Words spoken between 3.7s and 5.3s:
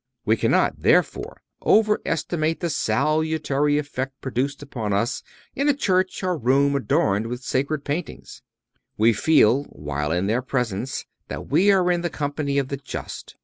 effect produced upon us